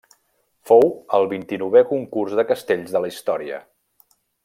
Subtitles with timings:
[0.69, 3.65] Fou el vint-i-novè concurs de castells de la història.